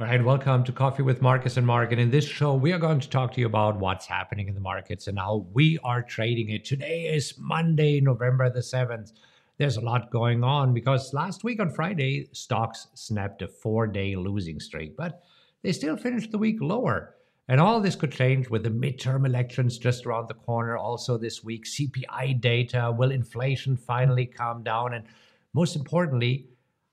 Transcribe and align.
All 0.00 0.06
right, 0.06 0.24
welcome 0.24 0.64
to 0.64 0.72
Coffee 0.72 1.02
with 1.02 1.20
Markus 1.20 1.58
and 1.58 1.66
Mark. 1.66 1.92
And 1.92 2.00
in 2.00 2.10
this 2.10 2.26
show, 2.26 2.54
we 2.54 2.72
are 2.72 2.78
going 2.78 2.98
to 2.98 3.10
talk 3.10 3.34
to 3.34 3.40
you 3.40 3.46
about 3.46 3.78
what's 3.78 4.06
happening 4.06 4.48
in 4.48 4.54
the 4.54 4.60
markets 4.60 5.06
and 5.06 5.18
how 5.18 5.46
we 5.52 5.78
are 5.84 6.02
trading 6.02 6.48
it. 6.48 6.64
Today 6.64 7.04
is 7.04 7.34
Monday, 7.38 8.00
November 8.00 8.48
the 8.48 8.60
7th. 8.60 9.12
There's 9.58 9.76
a 9.76 9.82
lot 9.82 10.10
going 10.10 10.42
on 10.42 10.72
because 10.72 11.12
last 11.12 11.44
week 11.44 11.60
on 11.60 11.70
Friday, 11.70 12.30
stocks 12.32 12.88
snapped 12.94 13.42
a 13.42 13.48
four 13.48 13.86
day 13.86 14.16
losing 14.16 14.58
streak, 14.60 14.96
but 14.96 15.22
they 15.62 15.72
still 15.72 15.98
finished 15.98 16.32
the 16.32 16.38
week 16.38 16.56
lower. 16.62 17.14
And 17.48 17.60
all 17.60 17.78
this 17.78 17.94
could 17.94 18.12
change 18.12 18.48
with 18.48 18.62
the 18.62 18.70
midterm 18.70 19.26
elections 19.26 19.76
just 19.76 20.06
around 20.06 20.26
the 20.26 20.34
corner. 20.34 20.78
Also, 20.78 21.18
this 21.18 21.44
week, 21.44 21.66
CPI 21.66 22.40
data. 22.40 22.90
Will 22.96 23.10
inflation 23.10 23.76
finally 23.76 24.24
calm 24.24 24.62
down? 24.62 24.94
And 24.94 25.04
most 25.52 25.76
importantly, 25.76 26.48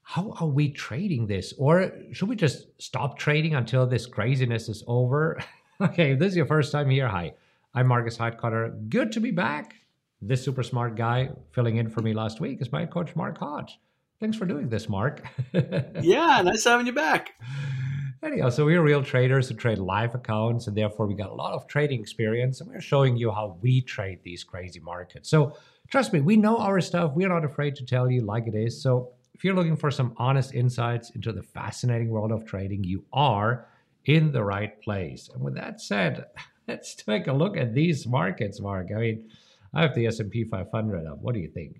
how 0.10 0.34
are 0.40 0.48
we 0.48 0.72
trading 0.72 1.28
this? 1.28 1.54
Or 1.60 1.94
should 2.14 2.30
we 2.30 2.36
just 2.36 2.66
stop 2.82 3.20
trading 3.20 3.54
until 3.54 3.86
this 3.86 4.08
craziness 4.08 4.68
is 4.68 4.84
over? 4.88 5.40
okay, 5.82 6.14
if 6.14 6.20
this 6.20 6.30
is 6.30 6.36
your 6.36 6.48
first 6.48 6.72
time 6.72 6.90
here, 6.90 7.08
hi. 7.08 7.34
I'm 7.76 7.86
Markus 7.86 8.18
Heitkoetter. 8.18 8.90
Good 8.90 9.12
to 9.12 9.20
be 9.20 9.30
back. 9.30 9.76
This 10.20 10.44
super 10.44 10.64
smart 10.64 10.96
guy 10.96 11.30
filling 11.52 11.78
in 11.78 11.92
for 11.92 12.02
me 12.02 12.16
last 12.16 12.42
week 12.42 12.60
is 12.60 12.72
my 12.72 12.88
coach, 12.88 13.16
Mark 13.16 13.38
Hodge. 13.38 13.78
Thanks 14.20 14.36
for 14.36 14.48
doing 14.48 14.68
this, 14.68 14.90
Mark. 14.90 15.22
yeah, 15.54 16.42
nice 16.42 16.64
having 16.64 16.88
you 16.88 16.94
back. 16.94 17.36
Anyhow, 18.24 18.50
so 18.50 18.66
we're 18.66 18.82
real 18.82 19.04
traders 19.04 19.48
who 19.48 19.54
trade 19.54 19.78
live 19.78 20.16
accounts, 20.16 20.66
and 20.66 20.76
therefore 20.76 21.06
we 21.06 21.14
got 21.14 21.30
a 21.30 21.36
lot 21.36 21.54
of 21.54 21.68
trading 21.68 22.02
experience, 22.02 22.62
and 22.62 22.70
we're 22.72 22.82
showing 22.82 23.16
you 23.16 23.30
how 23.30 23.60
we 23.62 23.82
trade 23.82 24.22
these 24.24 24.44
crazy 24.44 24.80
markets. 24.80 25.30
So 25.30 25.56
trust 25.92 26.14
me, 26.14 26.20
we 26.20 26.36
know 26.36 26.58
our 26.58 26.82
stuff. 26.82 27.12
We're 27.14 27.30
not 27.30 27.46
afraid 27.46 27.76
to 27.76 27.86
tell 27.86 28.10
you 28.10 28.22
like 28.22 28.48
it 28.48 28.56
is. 28.56 28.82
So 28.82 29.14
if 29.40 29.46
you're 29.46 29.56
looking 29.56 29.78
for 29.78 29.90
some 29.90 30.14
honest 30.18 30.54
insights 30.54 31.12
into 31.12 31.32
the 31.32 31.42
fascinating 31.42 32.10
world 32.10 32.34
of 32.34 32.44
trading, 32.44 32.84
you 32.84 33.06
are 33.14 33.70
in 34.04 34.34
the 34.34 34.44
right 34.44 34.82
place. 34.82 35.30
And 35.34 35.42
with 35.42 35.56
that 35.56 35.80
said, 35.80 36.26
let's 36.68 36.94
take 36.94 37.28
a 37.28 37.32
look 37.32 37.56
at 37.56 37.74
these 37.74 38.06
markets, 38.06 38.60
Mark. 38.60 38.88
I 38.94 39.00
mean, 39.00 39.30
I 39.74 39.84
have 39.84 39.96
the 39.96 40.08
S&P 40.08 40.44
500 40.44 41.08
up. 41.08 41.20
What 41.22 41.36
do 41.36 41.40
you 41.40 41.48
think? 41.48 41.80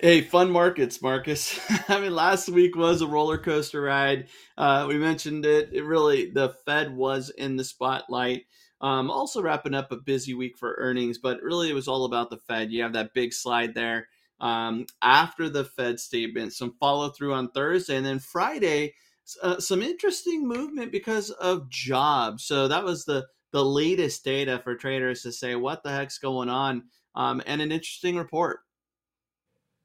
Hey, 0.00 0.22
fun 0.22 0.50
markets, 0.50 1.00
Markus. 1.00 1.60
I 1.88 2.00
mean, 2.00 2.12
last 2.12 2.48
week 2.48 2.74
was 2.74 3.00
a 3.00 3.06
roller 3.06 3.38
coaster 3.38 3.82
ride. 3.82 4.26
Uh, 4.58 4.86
we 4.88 4.98
mentioned 4.98 5.46
it. 5.46 5.68
It 5.72 5.84
really, 5.84 6.28
the 6.28 6.56
Fed 6.66 6.92
was 6.92 7.30
in 7.30 7.54
the 7.54 7.62
spotlight. 7.62 8.46
Um, 8.80 9.12
also 9.12 9.40
wrapping 9.40 9.74
up 9.74 9.92
a 9.92 9.96
busy 9.96 10.34
week 10.34 10.58
for 10.58 10.74
earnings, 10.76 11.18
but 11.18 11.40
really 11.40 11.70
it 11.70 11.74
was 11.74 11.86
all 11.86 12.04
about 12.04 12.30
the 12.30 12.38
Fed. 12.38 12.72
You 12.72 12.82
have 12.82 12.94
that 12.94 13.14
big 13.14 13.32
slide 13.32 13.76
there 13.76 14.08
um, 14.40 14.86
after 15.02 15.48
the 15.48 15.64
Fed 15.64 16.00
statement, 16.00 16.52
some 16.52 16.74
follow 16.80 17.10
through 17.10 17.34
on 17.34 17.50
Thursday, 17.50 17.96
and 17.96 18.06
then 18.06 18.18
Friday, 18.18 18.94
uh, 19.42 19.58
some 19.58 19.82
interesting 19.82 20.46
movement 20.46 20.92
because 20.92 21.30
of 21.30 21.70
jobs. 21.70 22.44
So 22.44 22.68
that 22.68 22.84
was 22.84 23.04
the 23.04 23.26
the 23.52 23.64
latest 23.64 24.24
data 24.24 24.60
for 24.64 24.74
traders 24.74 25.22
to 25.22 25.30
say 25.30 25.54
what 25.54 25.84
the 25.84 25.90
heck's 25.90 26.18
going 26.18 26.48
on, 26.48 26.82
um, 27.14 27.40
and 27.46 27.62
an 27.62 27.70
interesting 27.70 28.16
report. 28.16 28.60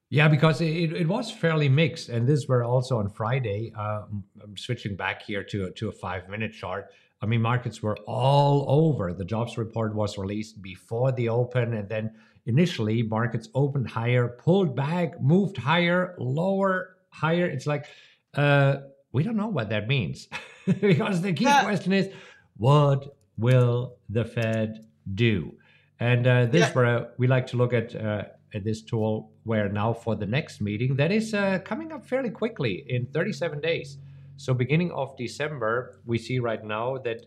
Yeah, 0.09 0.27
because 0.27 0.59
it, 0.59 0.91
it 0.91 1.07
was 1.07 1.29
fairly 1.29 1.69
mixed, 1.69 2.09
and 2.09 2.27
this 2.27 2.47
were 2.47 2.63
also 2.63 2.97
on 2.97 3.09
Friday. 3.09 3.71
Uh, 3.77 4.05
I'm 4.41 4.57
switching 4.57 4.95
back 4.95 5.21
here 5.21 5.43
to 5.43 5.69
to 5.71 5.89
a 5.89 5.91
five 5.91 6.27
minute 6.27 6.51
chart. 6.51 6.87
I 7.21 7.25
mean, 7.25 7.41
markets 7.41 7.83
were 7.83 7.97
all 8.07 8.65
over. 8.67 9.13
The 9.13 9.25
jobs 9.25 9.57
report 9.57 9.93
was 9.93 10.17
released 10.17 10.61
before 10.61 11.11
the 11.11 11.29
open, 11.29 11.73
and 11.73 11.87
then 11.87 12.15
initially 12.45 13.03
markets 13.03 13.49
opened 13.53 13.89
higher, 13.89 14.27
pulled 14.27 14.75
back, 14.75 15.21
moved 15.21 15.57
higher, 15.57 16.15
lower, 16.17 16.97
higher. 17.09 17.45
It's 17.45 17.67
like 17.67 17.85
uh, 18.33 18.77
we 19.11 19.23
don't 19.23 19.37
know 19.37 19.47
what 19.47 19.69
that 19.69 19.87
means 19.87 20.27
because 20.81 21.21
the 21.21 21.33
key 21.33 21.45
yeah. 21.45 21.63
question 21.63 21.93
is 21.93 22.09
what 22.57 23.15
will 23.37 23.95
the 24.09 24.25
Fed 24.25 24.85
do? 25.13 25.53
And 25.99 26.27
uh, 26.27 26.45
this 26.45 26.61
yeah. 26.61 26.73
where 26.73 27.09
we 27.17 27.27
like 27.27 27.47
to 27.47 27.57
look 27.57 27.73
at 27.73 27.95
uh, 27.95 28.23
at 28.53 28.63
this 28.63 28.81
tool 28.81 29.31
where 29.43 29.69
now 29.69 29.93
for 29.93 30.15
the 30.15 30.25
next 30.25 30.61
meeting 30.61 30.95
that 30.95 31.11
is 31.11 31.33
uh, 31.33 31.59
coming 31.63 31.91
up 31.91 32.05
fairly 32.05 32.29
quickly 32.29 32.85
in 32.87 33.05
37 33.07 33.61
days. 33.61 33.97
So 34.37 34.53
beginning 34.53 34.91
of 34.91 35.17
December, 35.17 35.99
we 36.05 36.17
see 36.17 36.39
right 36.39 36.63
now 36.63 36.97
that 36.99 37.25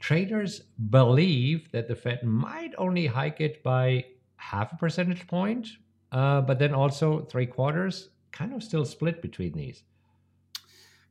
traders 0.00 0.62
believe 0.90 1.70
that 1.72 1.88
the 1.88 1.94
Fed 1.94 2.22
might 2.24 2.72
only 2.76 3.06
hike 3.06 3.40
it 3.40 3.62
by 3.62 4.04
half 4.42 4.72
a 4.72 4.76
percentage 4.76 5.26
point, 5.28 5.68
uh, 6.10 6.40
but 6.40 6.58
then 6.58 6.74
also 6.74 7.24
three 7.26 7.46
quarters, 7.46 8.10
kind 8.32 8.52
of 8.52 8.62
still 8.62 8.84
split 8.84 9.22
between 9.22 9.52
these. 9.52 9.84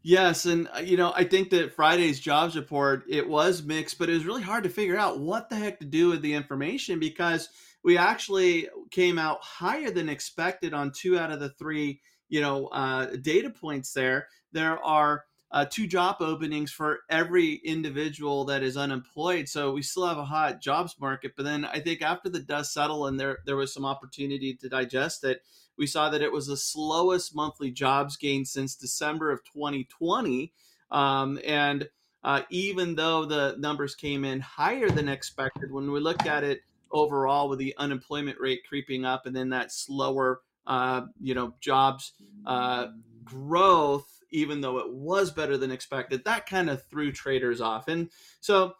Yes, 0.03 0.45
and 0.45 0.67
uh, 0.75 0.79
you 0.79 0.97
know, 0.97 1.13
I 1.15 1.23
think 1.23 1.51
that 1.51 1.73
Friday's 1.73 2.19
jobs 2.19 2.55
report 2.55 3.03
it 3.07 3.27
was 3.27 3.63
mixed, 3.63 3.97
but 3.97 4.09
it 4.09 4.13
was 4.13 4.25
really 4.25 4.41
hard 4.41 4.63
to 4.63 4.69
figure 4.69 4.97
out 4.97 5.19
what 5.19 5.49
the 5.49 5.55
heck 5.55 5.79
to 5.79 5.85
do 5.85 6.09
with 6.09 6.21
the 6.21 6.33
information 6.33 6.99
because 6.99 7.49
we 7.83 7.97
actually 7.97 8.67
came 8.89 9.17
out 9.17 9.41
higher 9.41 9.91
than 9.91 10.09
expected 10.09 10.73
on 10.73 10.91
two 10.91 11.17
out 11.17 11.31
of 11.31 11.39
the 11.39 11.49
three, 11.49 12.01
you 12.29 12.41
know, 12.41 12.67
uh, 12.67 13.15
data 13.21 13.49
points. 13.49 13.93
There, 13.93 14.27
there 14.51 14.83
are 14.83 15.23
uh, 15.51 15.65
two 15.65 15.85
job 15.85 16.17
openings 16.21 16.71
for 16.71 17.01
every 17.09 17.55
individual 17.55 18.45
that 18.45 18.63
is 18.63 18.77
unemployed. 18.77 19.49
So 19.49 19.73
we 19.73 19.81
still 19.81 20.07
have 20.07 20.17
a 20.17 20.25
hot 20.25 20.61
jobs 20.61 20.95
market. 20.99 21.33
But 21.35 21.43
then 21.43 21.65
I 21.65 21.79
think 21.79 22.01
after 22.01 22.29
the 22.29 22.39
dust 22.39 22.73
settled 22.73 23.09
and 23.09 23.19
there 23.19 23.39
there 23.45 23.57
was 23.57 23.73
some 23.73 23.85
opportunity 23.85 24.53
to 24.55 24.69
digest 24.69 25.23
it, 25.23 25.41
we 25.77 25.87
saw 25.87 26.09
that 26.09 26.21
it 26.21 26.31
was 26.31 26.47
the 26.47 26.57
slowest 26.57 27.35
monthly 27.35 27.69
jobs 27.69 28.15
gain 28.15 28.45
since 28.45 28.75
December 28.75 29.31
of 29.31 29.43
2020. 29.43 30.53
Um, 30.89 31.39
and 31.45 31.89
uh, 32.23 32.43
even 32.49 32.95
though 32.95 33.25
the 33.25 33.55
numbers 33.57 33.95
came 33.95 34.23
in 34.23 34.39
higher 34.39 34.89
than 34.89 35.09
expected, 35.09 35.71
when 35.71 35.91
we 35.91 35.99
look 35.99 36.25
at 36.25 36.43
it 36.43 36.61
overall 36.91 37.49
with 37.49 37.59
the 37.59 37.73
unemployment 37.77 38.39
rate 38.39 38.61
creeping 38.67 39.05
up 39.05 39.25
and 39.25 39.35
then 39.35 39.49
that 39.49 39.71
slower, 39.71 40.41
uh, 40.67 41.01
you 41.19 41.33
know, 41.33 41.55
jobs 41.59 42.13
uh, 42.45 42.87
growth 43.23 44.20
even 44.31 44.61
though 44.61 44.79
it 44.79 44.91
was 44.91 45.31
better 45.31 45.57
than 45.57 45.71
expected, 45.71 46.23
that 46.25 46.45
kind 46.45 46.69
of 46.69 46.83
threw 46.85 47.11
traders 47.11 47.61
off. 47.61 47.87
And 47.87 48.09
so 48.39 48.73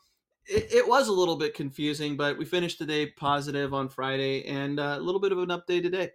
it, 0.46 0.74
it, 0.74 0.88
was 0.88 1.08
a 1.08 1.14
little 1.14 1.36
bit 1.36 1.54
confusing, 1.54 2.18
but 2.18 2.38
we 2.38 2.46
finished 2.46 2.80
the 2.80 2.86
day 2.86 3.08
positive 3.08 3.74
on 3.74 3.90
Friday 3.90 4.46
and 4.46 4.80
uh, 4.80 4.96
a 4.98 5.02
little 5.02 5.22
bit 5.22 5.32
of 5.32 5.38
an 5.38 5.50
update 5.50 5.84
today. 5.84 6.12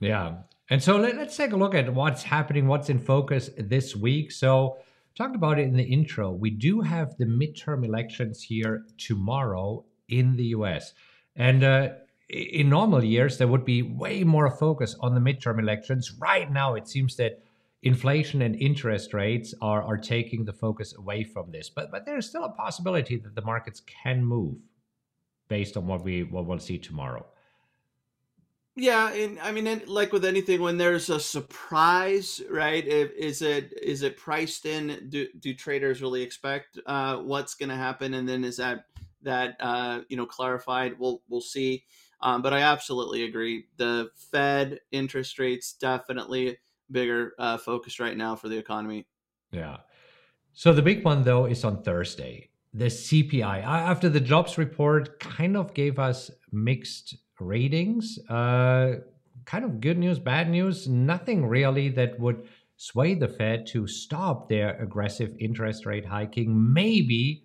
Yeah. 0.00 0.36
And 0.70 0.82
so 0.82 0.96
let, 0.96 1.16
us 1.18 1.36
take 1.36 1.52
a 1.52 1.56
look 1.56 1.74
at 1.74 1.92
what's 1.92 2.22
happening, 2.22 2.66
what's 2.66 2.88
in 2.88 2.98
focus 2.98 3.50
this 3.58 3.94
week. 3.94 4.32
So, 4.32 4.78
talked 5.16 5.34
about 5.34 5.58
it 5.58 5.62
in 5.62 5.76
the 5.76 5.82
intro. 5.82 6.30
We 6.30 6.50
do 6.50 6.80
have 6.80 7.16
the 7.18 7.26
midterm 7.26 7.84
elections 7.84 8.42
here 8.42 8.84
tomorrow 8.96 9.84
in 10.08 10.36
the 10.36 10.44
US. 10.44 10.94
And 11.36 11.64
uh, 11.64 11.90
in 12.28 12.68
normal 12.68 13.02
years, 13.02 13.36
there 13.36 13.48
would 13.48 13.64
be 13.64 13.82
way 13.82 14.24
more 14.24 14.50
focus 14.50 14.94
on 15.00 15.14
the 15.14 15.20
midterm 15.20 15.58
elections. 15.58 16.12
Right 16.18 16.50
now, 16.50 16.74
it 16.74 16.88
seems 16.88 17.16
that 17.16 17.42
inflation 17.82 18.42
and 18.42 18.54
interest 18.56 19.14
rates 19.14 19.54
are, 19.60 19.82
are 19.82 19.96
taking 19.96 20.44
the 20.44 20.52
focus 20.52 20.94
away 20.96 21.24
from 21.24 21.50
this. 21.50 21.70
But 21.70 21.90
but 21.90 22.06
there's 22.06 22.28
still 22.28 22.44
a 22.44 22.52
possibility 22.52 23.16
that 23.16 23.34
the 23.34 23.42
markets 23.42 23.80
can 23.80 24.24
move 24.24 24.56
based 25.48 25.76
on 25.76 25.86
what 25.86 26.04
we 26.04 26.22
what 26.22 26.46
we'll 26.46 26.58
see 26.58 26.78
tomorrow. 26.78 27.26
Yeah, 28.76 29.12
and 29.12 29.38
I 29.40 29.52
mean, 29.52 29.82
like 29.86 30.12
with 30.12 30.24
anything, 30.24 30.62
when 30.62 30.78
there's 30.78 31.10
a 31.10 31.20
surprise, 31.20 32.40
right? 32.48 32.86
Is 32.86 33.42
it 33.42 33.72
is 33.82 34.02
it 34.02 34.16
priced 34.16 34.64
in? 34.64 35.08
Do 35.10 35.26
do 35.38 35.54
traders 35.54 36.00
really 36.00 36.22
expect 36.22 36.78
uh, 36.86 37.16
what's 37.16 37.54
going 37.54 37.68
to 37.68 37.76
happen, 37.76 38.14
and 38.14 38.28
then 38.28 38.44
is 38.44 38.56
that 38.58 38.84
that 39.22 39.56
uh, 39.60 40.00
you 40.08 40.16
know 40.16 40.26
clarified? 40.26 40.98
We'll 40.98 41.22
we'll 41.28 41.40
see. 41.40 41.84
Um, 42.22 42.42
but 42.42 42.52
I 42.52 42.60
absolutely 42.60 43.24
agree. 43.24 43.66
The 43.76 44.10
Fed 44.14 44.80
interest 44.92 45.38
rates 45.38 45.72
definitely 45.72 46.58
bigger 46.90 47.32
uh, 47.38 47.58
focus 47.58 48.00
right 48.00 48.16
now 48.16 48.36
for 48.36 48.48
the 48.48 48.56
economy. 48.56 49.06
Yeah. 49.52 49.78
So 50.52 50.72
the 50.72 50.82
big 50.82 51.04
one 51.04 51.24
though 51.24 51.46
is 51.46 51.64
on 51.64 51.82
Thursday. 51.82 52.50
The 52.72 52.86
CPI 52.86 53.64
after 53.64 54.08
the 54.08 54.20
jobs 54.20 54.58
report 54.58 55.18
kind 55.18 55.56
of 55.56 55.74
gave 55.74 55.98
us 55.98 56.30
mixed 56.52 57.16
ratings. 57.40 58.18
Uh, 58.28 58.96
kind 59.44 59.64
of 59.64 59.80
good 59.80 59.98
news, 59.98 60.18
bad 60.18 60.48
news. 60.50 60.86
Nothing 60.86 61.46
really 61.46 61.88
that 61.90 62.18
would 62.20 62.46
sway 62.76 63.14
the 63.14 63.28
Fed 63.28 63.66
to 63.66 63.86
stop 63.86 64.48
their 64.48 64.80
aggressive 64.80 65.34
interest 65.38 65.84
rate 65.84 66.06
hiking. 66.06 66.72
Maybe 66.72 67.44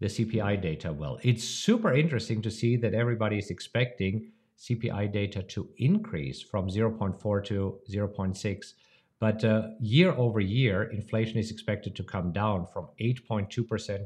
the 0.00 0.06
CPI 0.06 0.60
data 0.60 0.92
will. 0.92 1.18
It's 1.22 1.44
super 1.44 1.92
interesting 1.92 2.42
to 2.42 2.50
see 2.50 2.76
that 2.76 2.94
everybody 2.94 3.38
is 3.38 3.50
expecting 3.50 4.32
CPI 4.58 5.12
data 5.12 5.42
to 5.42 5.68
increase 5.78 6.40
from 6.42 6.68
0.4 6.68 7.44
to 7.46 7.78
0.6. 7.90 8.72
But 9.18 9.44
uh, 9.44 9.68
year 9.80 10.12
over 10.12 10.40
year, 10.40 10.82
inflation 10.82 11.38
is 11.38 11.50
expected 11.50 11.94
to 11.96 12.02
come 12.02 12.32
down 12.32 12.66
from 12.66 12.88
8.2% 13.00 13.48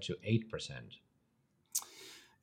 to 0.03 0.15
8%. 0.15 0.73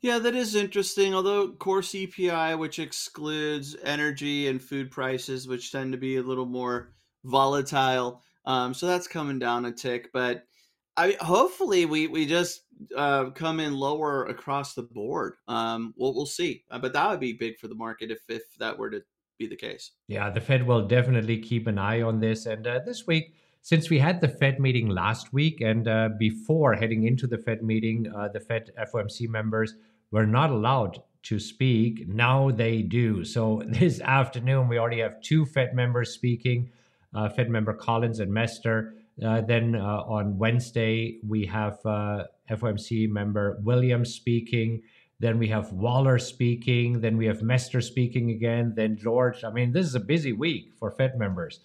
Yeah, 0.01 0.19
that 0.19 0.35
is 0.35 0.53
interesting. 0.53 1.13
Although 1.13 1.53
core 1.53 1.81
CPI, 1.81 2.57
which 2.59 2.79
excludes 2.79 3.75
energy 3.83 4.47
and 4.47 4.61
food 4.61 4.91
prices, 4.91 5.47
which 5.47 5.71
tend 5.71 5.93
to 5.93 5.97
be 5.97 6.17
a 6.17 6.23
little 6.23 6.45
more 6.45 6.91
volatile, 7.23 8.21
um, 8.45 8.73
so 8.73 8.87
that's 8.87 9.07
coming 9.07 9.39
down 9.39 9.65
a 9.65 9.71
tick. 9.71 10.11
But 10.11 10.45
I 10.95 11.07
mean, 11.09 11.17
hopefully 11.19 11.85
we 11.85 12.07
we 12.07 12.25
just 12.25 12.61
uh, 12.95 13.31
come 13.31 13.59
in 13.59 13.75
lower 13.75 14.25
across 14.25 14.73
the 14.73 14.83
board. 14.83 15.35
Um, 15.47 15.93
we'll 15.97 16.13
we'll 16.13 16.25
see, 16.25 16.63
uh, 16.69 16.79
but 16.79 16.93
that 16.93 17.09
would 17.09 17.19
be 17.19 17.33
big 17.33 17.57
for 17.57 17.67
the 17.67 17.75
market 17.75 18.11
if 18.11 18.19
if 18.29 18.43
that 18.59 18.77
were 18.77 18.89
to 18.91 19.01
be 19.37 19.47
the 19.47 19.55
case. 19.55 19.91
Yeah, 20.07 20.29
the 20.29 20.41
Fed 20.41 20.65
will 20.65 20.87
definitely 20.87 21.39
keep 21.39 21.67
an 21.67 21.77
eye 21.77 22.01
on 22.01 22.19
this. 22.19 22.45
And 22.45 22.65
uh, 22.67 22.79
this 22.85 23.07
week, 23.07 23.33
since 23.61 23.89
we 23.89 23.97
had 23.99 24.21
the 24.21 24.27
Fed 24.27 24.59
meeting 24.59 24.89
last 24.89 25.33
week, 25.33 25.61
and 25.61 25.87
uh, 25.87 26.09
before 26.19 26.75
heading 26.75 27.05
into 27.05 27.27
the 27.27 27.37
Fed 27.37 27.63
meeting, 27.63 28.11
uh, 28.15 28.27
the 28.27 28.39
Fed 28.39 28.71
FOMC 28.93 29.27
members 29.27 29.75
were 30.11 30.27
not 30.27 30.51
allowed 30.51 31.01
to 31.23 31.39
speak. 31.39 32.07
Now 32.07 32.51
they 32.51 32.83
do. 32.83 33.25
So 33.25 33.63
this 33.67 33.99
afternoon, 34.01 34.67
we 34.67 34.77
already 34.77 34.99
have 35.01 35.21
two 35.21 35.45
Fed 35.45 35.73
members 35.73 36.11
speaking 36.11 36.69
uh, 37.13 37.29
Fed 37.29 37.49
member 37.49 37.73
Collins 37.73 38.19
and 38.19 38.33
Mester. 38.33 38.95
Uh, 39.21 39.41
then 39.41 39.75
uh, 39.75 40.01
on 40.07 40.37
Wednesday, 40.37 41.19
we 41.27 41.45
have 41.45 41.79
FOMC 41.83 43.09
member 43.09 43.59
Williams 43.63 44.13
speaking. 44.13 44.81
Then 45.19 45.39
we 45.39 45.47
have 45.47 45.71
Waller 45.71 46.19
speaking. 46.19 46.99
Then 46.99 47.17
we 47.17 47.27
have 47.27 47.41
Mester 47.41 47.81
speaking 47.81 48.31
again. 48.31 48.73
Then 48.75 48.97
George. 48.97 49.43
I 49.43 49.51
mean, 49.51 49.71
this 49.71 49.85
is 49.85 49.95
a 49.95 49.99
busy 49.99 50.33
week 50.33 50.73
for 50.77 50.91
Fed 50.91 51.17
members, 51.17 51.59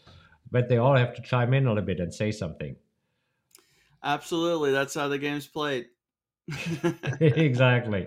but 0.50 0.68
they 0.68 0.76
all 0.76 0.94
have 0.96 1.14
to 1.14 1.22
chime 1.22 1.54
in 1.54 1.66
a 1.66 1.68
little 1.70 1.84
bit 1.84 2.00
and 2.00 2.14
say 2.14 2.30
something. 2.30 2.76
Absolutely. 4.02 4.70
That's 4.70 4.94
how 4.94 5.08
the 5.08 5.18
game's 5.18 5.46
played. 5.46 5.86
exactly. 7.20 8.06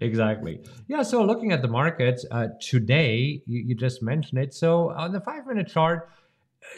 Exactly. 0.00 0.60
Yeah. 0.86 1.02
So 1.02 1.24
looking 1.24 1.52
at 1.52 1.62
the 1.62 1.68
markets 1.68 2.24
uh, 2.30 2.48
today, 2.60 3.42
you, 3.46 3.64
you 3.66 3.74
just 3.74 4.02
mentioned 4.02 4.38
it. 4.40 4.54
So 4.54 4.90
on 4.90 5.12
the 5.12 5.20
five 5.20 5.46
minute 5.46 5.68
chart, 5.68 6.08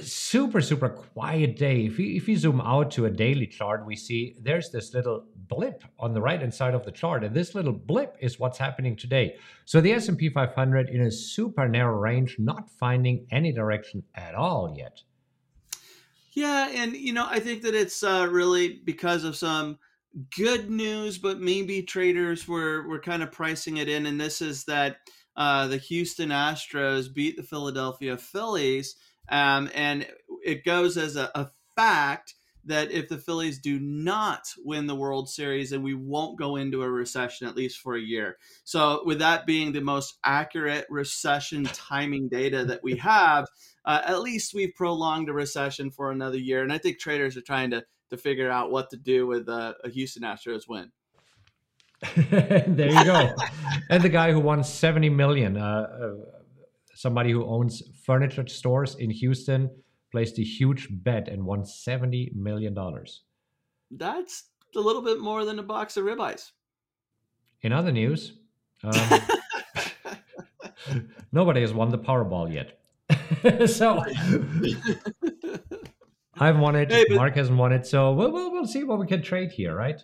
super 0.01 0.61
super 0.61 0.89
quiet 0.89 1.57
day. 1.57 1.87
If 1.87 1.99
you, 1.99 2.17
if 2.17 2.29
you 2.29 2.37
zoom 2.37 2.61
out 2.61 2.91
to 2.93 3.07
a 3.07 3.11
daily 3.11 3.47
chart 3.47 3.87
we 3.87 3.97
see 3.97 4.37
there's 4.41 4.71
this 4.71 4.93
little 4.93 5.25
blip 5.49 5.85
on 5.99 6.13
the 6.13 6.21
right 6.21 6.41
hand 6.41 6.53
side 6.53 6.75
of 6.75 6.85
the 6.85 6.93
chart 6.93 7.25
and 7.25 7.35
this 7.35 7.55
little 7.55 7.73
blip 7.73 8.17
is 8.21 8.39
what's 8.39 8.59
happening 8.59 8.97
today. 8.97 9.37
So 9.65 9.81
the 9.81 9.93
s&p 9.93 10.29
500 10.29 10.89
in 10.91 11.03
a 11.03 11.11
super 11.11 11.69
narrow 11.69 11.97
range 11.97 12.37
not 12.39 12.71
finding 12.71 13.27
any 13.31 13.53
direction 13.53 14.03
at 14.15 14.35
all 14.35 14.75
yet. 14.77 15.03
Yeah 16.33 16.69
and 16.69 16.95
you 16.95 17.15
know 17.15 17.27
i 17.31 17.41
think 17.41 17.63
that 17.63 17.75
it's 17.75 18.03
uh, 18.03 18.29
really 18.31 18.81
because 18.85 19.25
of 19.25 19.37
some 19.37 19.79
good 20.37 20.71
news 20.71 21.19
but 21.19 21.41
maybe 21.41 21.83
traders 21.83 22.47
were 22.47 22.87
were 22.87 23.01
kind 23.01 23.23
of 23.23 23.33
pricing 23.33 23.79
it 23.79 23.89
in 23.89 24.07
and 24.07 24.21
this 24.21 24.43
is 24.43 24.65
that 24.65 24.99
uh, 25.37 25.67
the 25.67 25.77
houston 25.77 26.31
astros 26.31 27.13
beat 27.13 27.37
the 27.37 27.43
philadelphia 27.43 28.17
phillies 28.17 28.97
um, 29.29 29.71
and 29.75 30.07
it 30.45 30.65
goes 30.65 30.97
as 30.97 31.17
a, 31.17 31.31
a 31.35 31.51
fact 31.75 32.35
that 32.67 32.91
if 32.91 33.09
the 33.09 33.19
Phillies 33.19 33.61
do 33.61 33.79
not 33.79 34.53
win 34.65 34.87
the 34.87 34.95
World 34.95 35.29
Series, 35.29 35.71
then 35.71 35.83
we 35.83 35.95
won't 35.95 36.39
go 36.39 36.57
into 36.57 36.83
a 36.83 36.91
recession 36.91 37.47
at 37.47 37.57
least 37.57 37.79
for 37.79 37.95
a 37.95 38.01
year. 38.01 38.39
So, 38.65 39.03
with 39.05 39.21
that 39.21 39.47
being 39.47 39.73
the 39.73 39.81
most 39.81 40.19
accurate 40.25 40.87
recession 40.91 41.65
timing 41.65 42.29
data 42.29 42.65
that 42.65 42.83
we 42.83 42.97
have, 42.97 43.47
uh, 43.85 44.03
at 44.05 44.21
least 44.21 44.53
we've 44.53 44.75
prolonged 44.75 45.29
a 45.29 45.33
recession 45.33 45.91
for 45.91 46.11
another 46.11 46.39
year. 46.39 46.63
And 46.63 46.73
I 46.73 46.79
think 46.79 46.99
traders 46.99 47.37
are 47.37 47.43
trying 47.43 47.71
to 47.71 47.85
to 48.11 48.17
figure 48.17 48.51
out 48.51 48.71
what 48.71 48.91
to 48.91 48.97
do 48.97 49.27
with 49.27 49.49
uh, 49.49 49.75
a 49.83 49.89
Houston 49.89 50.23
Astros 50.23 50.69
win. 50.69 50.93
there 52.17 52.93
you 52.93 53.05
go. 53.05 53.35
and 53.91 54.03
the 54.03 54.09
guy 54.09 54.31
who 54.31 54.39
won 54.39 54.63
70 54.63 55.11
million, 55.11 55.57
uh, 55.57 55.65
uh 55.65 56.37
somebody 56.97 57.31
who 57.31 57.45
owns 57.45 57.83
furniture 58.05 58.47
stores 58.49 58.95
in 58.97 59.11
Houston 59.11 59.71
placed 60.11 60.39
a 60.39 60.43
huge 60.43 60.89
bet 60.91 61.29
and 61.29 61.45
won 61.45 61.63
$70 61.63 62.35
million. 62.35 62.75
That's 63.91 64.45
a 64.75 64.81
little 64.81 65.03
bit 65.03 65.21
more 65.21 65.45
than 65.45 65.59
a 65.59 65.63
box 65.63 65.99
of 65.99 66.05
ribeyes. 66.05 66.53
In 67.61 67.73
other 67.73 67.93
news, 67.93 68.39
um, 68.83 69.21
nobody 71.33 71.61
has 71.61 71.75
won 71.75 71.91
the 71.91 71.99
Powerball 71.99 72.53
yet. 72.53 72.79
so 73.69 74.03
I've 76.39 76.59
won 76.59 76.77
it. 76.77 76.91
Hey, 76.91 77.05
Mark 77.11 77.37
hasn't 77.37 77.59
won 77.59 77.73
it. 77.73 77.87
So 77.87 78.13
we'll, 78.13 78.33
we'll, 78.33 78.53
we'll 78.53 78.67
see 78.67 78.85
what 78.85 78.99
we 78.99 79.07
can 79.07 79.23
trade 79.23 79.53
here, 79.53 79.75
right? 79.75 80.03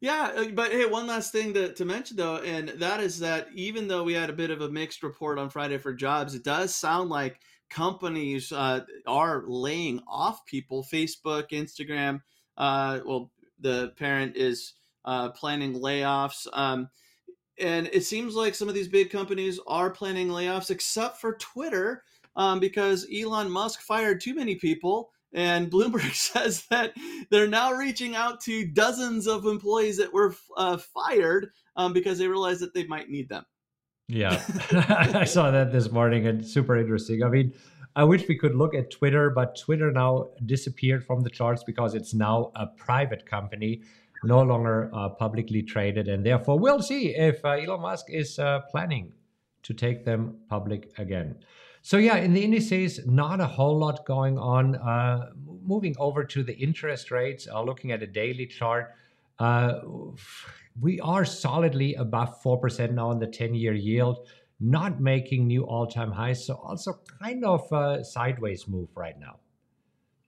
Yeah, 0.00 0.30
uh, 0.36 0.44
but 0.54 0.70
hey, 0.70 0.86
one 0.86 1.06
last 1.08 1.32
thing 1.32 1.54
to, 1.54 1.72
to 1.74 1.84
mention 1.84 2.16
though, 2.16 2.36
and 2.36 2.68
that 2.68 3.00
is 3.00 3.18
that 3.20 3.48
even 3.54 3.88
though 3.88 4.04
we 4.04 4.12
had 4.14 4.30
a 4.30 4.34
bit 4.34 4.50
of 4.50 4.60
a 4.60 4.68
mixed 4.68 5.02
report 5.02 5.38
on 5.38 5.50
Friday 5.50 5.78
for 5.78 5.92
jobs, 5.92 6.34
it 6.34 6.44
does 6.44 6.74
sound 6.74 7.10
like 7.10 7.40
companies 7.68 8.52
uh, 8.52 8.80
are 9.06 9.42
laying 9.46 10.00
off 10.06 10.46
people. 10.46 10.84
Facebook, 10.84 11.50
Instagram, 11.50 12.20
uh, 12.56 13.00
well, 13.04 13.32
the 13.60 13.92
parent 13.96 14.36
is 14.36 14.74
uh, 15.04 15.30
planning 15.30 15.74
layoffs. 15.74 16.46
Um, 16.52 16.88
and 17.58 17.88
it 17.92 18.04
seems 18.04 18.36
like 18.36 18.54
some 18.54 18.68
of 18.68 18.74
these 18.74 18.88
big 18.88 19.10
companies 19.10 19.58
are 19.66 19.90
planning 19.90 20.28
layoffs, 20.28 20.70
except 20.70 21.20
for 21.20 21.34
Twitter, 21.34 22.04
um, 22.36 22.60
because 22.60 23.04
Elon 23.12 23.50
Musk 23.50 23.80
fired 23.80 24.20
too 24.20 24.34
many 24.34 24.54
people 24.54 25.10
and 25.32 25.70
Bloomberg 25.70 26.14
says 26.14 26.64
that 26.70 26.94
they're 27.30 27.48
now 27.48 27.72
reaching 27.72 28.14
out 28.14 28.40
to 28.42 28.66
dozens 28.66 29.26
of 29.26 29.46
employees 29.46 29.98
that 29.98 30.12
were 30.12 30.34
uh, 30.56 30.76
fired 30.76 31.50
um, 31.76 31.92
because 31.92 32.18
they 32.18 32.28
realized 32.28 32.60
that 32.60 32.74
they 32.74 32.86
might 32.86 33.08
need 33.08 33.28
them. 33.28 33.44
Yeah, 34.08 34.42
I 35.14 35.24
saw 35.24 35.50
that 35.50 35.70
this 35.72 35.90
morning 35.90 36.26
and 36.26 36.46
super 36.46 36.76
interesting. 36.76 37.22
I 37.22 37.28
mean, 37.28 37.52
I 37.94 38.04
wish 38.04 38.26
we 38.26 38.38
could 38.38 38.54
look 38.54 38.74
at 38.74 38.90
Twitter, 38.90 39.30
but 39.30 39.58
Twitter 39.58 39.92
now 39.92 40.28
disappeared 40.46 41.04
from 41.04 41.22
the 41.22 41.30
charts 41.30 41.62
because 41.64 41.94
it's 41.94 42.14
now 42.14 42.52
a 42.54 42.66
private 42.66 43.26
company, 43.26 43.82
no 44.24 44.42
longer 44.42 44.90
uh, 44.94 45.10
publicly 45.10 45.62
traded. 45.62 46.08
And 46.08 46.24
therefore, 46.24 46.58
we'll 46.58 46.80
see 46.82 47.14
if 47.14 47.44
uh, 47.44 47.50
Elon 47.50 47.82
Musk 47.82 48.06
is 48.08 48.38
uh, 48.38 48.60
planning 48.70 49.12
to 49.64 49.74
take 49.74 50.04
them 50.04 50.38
public 50.48 50.90
again. 50.96 51.36
So 51.82 51.96
yeah, 51.96 52.16
in 52.16 52.34
the 52.34 52.42
indices, 52.42 53.06
not 53.06 53.40
a 53.40 53.46
whole 53.46 53.78
lot 53.78 54.04
going 54.04 54.38
on. 54.38 54.76
Uh, 54.76 55.30
moving 55.62 55.94
over 55.98 56.24
to 56.24 56.42
the 56.42 56.54
interest 56.54 57.10
rates, 57.10 57.46
uh, 57.46 57.62
looking 57.62 57.92
at 57.92 58.02
a 58.02 58.06
daily 58.06 58.46
chart, 58.46 58.92
uh, 59.38 59.80
we 60.80 61.00
are 61.00 61.24
solidly 61.24 61.94
above 61.94 62.40
four 62.42 62.58
percent 62.58 62.92
now 62.92 63.10
on 63.10 63.18
the 63.18 63.26
ten-year 63.26 63.74
yield, 63.74 64.26
not 64.60 65.00
making 65.00 65.46
new 65.46 65.64
all-time 65.64 66.12
highs. 66.12 66.44
So 66.46 66.54
also 66.54 67.00
kind 67.20 67.44
of 67.44 67.70
a 67.72 68.04
sideways 68.04 68.68
move 68.68 68.88
right 68.94 69.18
now. 69.18 69.38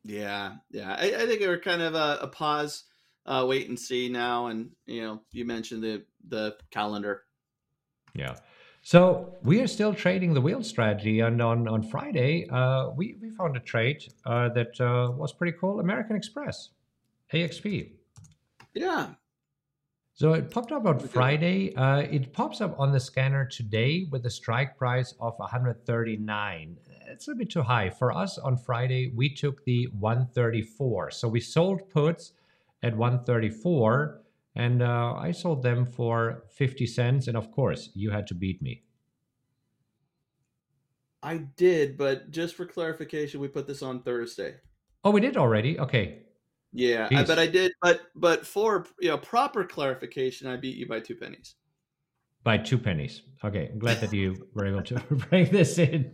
Yeah, 0.05 0.57
yeah, 0.71 0.97
I, 0.99 1.15
I 1.15 1.27
think 1.27 1.41
we're 1.41 1.61
kind 1.61 1.83
of 1.83 1.95
a, 1.95 2.19
a 2.23 2.27
pause, 2.29 2.85
uh, 3.27 3.45
wait 3.47 3.69
and 3.69 3.79
see 3.79 4.09
now. 4.09 4.47
And 4.47 4.71
you 4.87 5.03
know, 5.03 5.21
you 5.31 5.45
mentioned 5.45 5.83
the 5.83 6.05
the 6.27 6.57
calendar. 6.71 7.25
Yeah. 8.15 8.37
So 8.83 9.37
we 9.43 9.61
are 9.61 9.67
still 9.67 9.95
trading 9.95 10.33
the 10.33 10.41
wheel 10.41 10.63
strategy, 10.63 11.21
and 11.21 11.41
on 11.43 11.69
on 11.69 11.83
Friday, 11.83 12.49
uh, 12.49 12.91
we 12.91 13.17
we 13.21 13.31
found 13.31 13.57
a 13.57 13.61
trade 13.61 14.03
uh, 14.25 14.49
that 14.51 14.81
uh, 14.81 15.13
was 15.13 15.33
pretty 15.33 15.57
cool. 15.59 15.81
American 15.81 16.17
Express, 16.17 16.71
AXP. 17.33 17.91
Yeah. 18.75 19.09
So 20.15 20.35
it 20.35 20.51
popped 20.51 20.71
up 20.71 20.85
on 20.85 20.99
Friday. 20.99 21.75
Uh, 21.75 22.01
it 22.01 22.33
pops 22.35 22.61
up 22.61 22.79
on 22.79 22.93
the 22.93 23.01
scanner 23.01 23.47
today 23.47 24.07
with 24.11 24.27
a 24.27 24.31
strike 24.31 24.77
price 24.77 25.15
of 25.19 25.33
139. 25.39 26.77
It's 27.09 27.29
a 27.29 27.35
bit 27.35 27.51
too 27.51 27.63
high 27.63 27.89
for 27.89 28.13
us. 28.13 28.37
On 28.37 28.57
Friday, 28.57 29.13
we 29.17 29.35
took 29.35 29.65
the 29.65 29.89
134. 29.99 31.11
So 31.13 31.27
we 31.27 31.41
sold 31.41 31.89
puts 31.89 32.33
at 32.83 32.95
134 32.95 34.20
and 34.55 34.83
uh, 34.83 35.15
I 35.15 35.31
sold 35.33 35.63
them 35.63 35.87
for 35.87 36.45
50 36.51 36.87
cents. 36.87 37.29
And 37.29 37.37
of 37.37 37.51
course, 37.53 37.91
you 37.95 38.11
had 38.11 38.27
to 38.29 38.35
beat 38.35 38.61
me. 38.61 38.83
I 41.23 41.39
did, 41.57 41.99
but 41.99 42.31
just 42.31 42.55
for 42.55 42.65
clarification, 42.65 43.41
we 43.41 43.49
put 43.49 43.67
this 43.67 43.83
on 43.83 44.03
Thursday. 44.03 44.57
Oh, 45.05 45.11
we 45.11 45.21
did 45.21 45.37
already. 45.37 45.79
Okay. 45.79 46.23
Yeah, 46.73 47.09
I, 47.11 47.25
but 47.25 47.39
I 47.39 47.47
did, 47.47 47.73
but 47.83 48.01
but 48.15 48.47
for 48.47 48.87
you 49.01 49.09
know 49.09 49.19
proper 49.19 49.65
clarification, 49.65 50.47
I 50.47 50.57
beat 50.57 50.77
you 50.77 50.87
by 50.87 51.01
two 51.01 51.17
pennies. 51.17 51.57
By 52.45 52.59
two 52.59 52.79
pennies. 52.79 53.23
Okay, 53.45 53.71
I'm 53.73 53.79
glad 53.79 54.01
that 54.01 54.13
you 54.13 54.49
were 54.55 54.67
able 54.67 54.83
to 54.85 54.95
bring 55.29 55.51
this 55.51 55.79
in. 55.79 56.13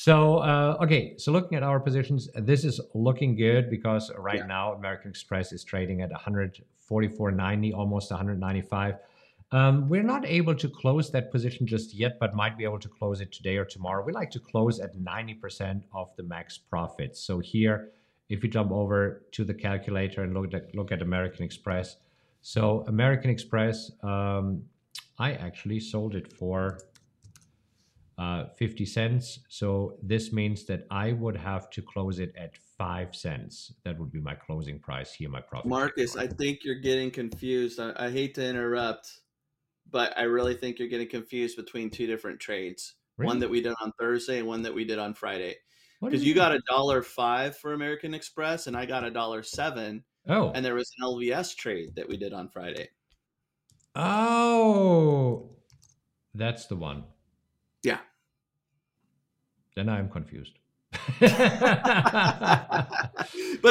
So, 0.00 0.38
uh, 0.38 0.78
okay, 0.80 1.18
so 1.18 1.30
looking 1.30 1.58
at 1.58 1.62
our 1.62 1.78
positions, 1.78 2.26
this 2.34 2.64
is 2.64 2.80
looking 2.94 3.36
good 3.36 3.68
because 3.68 4.10
right 4.16 4.38
yeah. 4.38 4.46
now 4.46 4.72
American 4.72 5.10
Express 5.10 5.52
is 5.52 5.62
trading 5.62 6.00
at 6.00 6.10
144.90, 6.10 7.74
almost 7.74 8.10
195. 8.10 8.94
Um, 9.52 9.90
we're 9.90 10.02
not 10.02 10.24
able 10.24 10.54
to 10.54 10.70
close 10.70 11.10
that 11.10 11.30
position 11.30 11.66
just 11.66 11.92
yet, 11.92 12.18
but 12.18 12.34
might 12.34 12.56
be 12.56 12.64
able 12.64 12.78
to 12.78 12.88
close 12.88 13.20
it 13.20 13.30
today 13.30 13.58
or 13.58 13.66
tomorrow. 13.66 14.02
We 14.02 14.14
like 14.14 14.30
to 14.30 14.40
close 14.40 14.80
at 14.80 14.96
90% 14.96 15.82
of 15.92 16.08
the 16.16 16.22
max 16.22 16.56
profits. 16.56 17.20
So 17.20 17.40
here, 17.40 17.90
if 18.30 18.42
you 18.42 18.48
jump 18.48 18.72
over 18.72 19.26
to 19.32 19.44
the 19.44 19.52
calculator 19.52 20.22
and 20.22 20.32
look 20.32 20.54
at 20.54 20.74
look 20.74 20.92
at 20.92 21.02
American 21.02 21.44
Express, 21.44 21.96
so 22.40 22.86
American 22.88 23.28
Express 23.28 23.90
um, 24.02 24.62
I 25.18 25.34
actually 25.34 25.80
sold 25.80 26.14
it 26.14 26.32
for 26.32 26.78
uh, 28.20 28.44
50 28.58 28.84
cents. 28.84 29.38
So 29.48 29.96
this 30.02 30.30
means 30.30 30.66
that 30.66 30.86
I 30.90 31.12
would 31.12 31.36
have 31.36 31.70
to 31.70 31.80
close 31.80 32.18
it 32.18 32.34
at 32.36 32.54
five 32.76 33.16
cents. 33.16 33.72
That 33.84 33.98
would 33.98 34.12
be 34.12 34.20
my 34.20 34.34
closing 34.34 34.78
price 34.78 35.14
here, 35.14 35.30
my 35.30 35.40
profit. 35.40 35.70
Markus, 35.70 36.16
I 36.16 36.26
think 36.26 36.58
you're 36.62 36.80
getting 36.80 37.10
confused. 37.10 37.80
I, 37.80 37.94
I, 37.96 38.10
hate 38.10 38.34
to 38.34 38.46
interrupt, 38.46 39.10
but 39.90 40.16
I 40.18 40.24
really 40.24 40.54
think 40.54 40.78
you're 40.78 40.88
getting 40.88 41.08
confused 41.08 41.56
between 41.56 41.88
two 41.88 42.06
different 42.06 42.40
trades. 42.40 42.94
Really? 43.16 43.26
One 43.26 43.38
that 43.38 43.48
we 43.48 43.62
did 43.62 43.72
on 43.82 43.90
Thursday 43.98 44.38
and 44.38 44.46
one 44.46 44.62
that 44.62 44.74
we 44.74 44.84
did 44.84 44.98
on 44.98 45.14
Friday. 45.14 45.56
Because 46.02 46.22
you, 46.22 46.30
you 46.30 46.34
got 46.34 46.52
a 46.52 46.60
dollar 46.68 47.02
five 47.02 47.56
for 47.56 47.72
American 47.72 48.12
Express 48.12 48.66
and 48.66 48.76
I 48.76 48.84
got 48.84 49.02
a 49.02 49.10
dollar 49.10 49.42
seven. 49.42 50.04
Oh. 50.28 50.52
And 50.54 50.62
there 50.62 50.74
was 50.74 50.90
an 50.98 51.06
LVS 51.06 51.56
trade 51.56 51.94
that 51.96 52.06
we 52.06 52.18
did 52.18 52.34
on 52.34 52.50
Friday. 52.50 52.90
Oh, 53.94 55.56
that's 56.34 56.66
the 56.66 56.76
one. 56.76 57.04
Yeah. 57.82 58.00
Then 59.76 59.88
I'm 59.88 60.08
confused. 60.08 60.58
but 61.20 61.30